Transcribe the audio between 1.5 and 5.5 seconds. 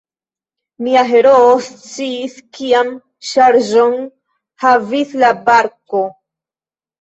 sciis, kian ŝarĝon havis la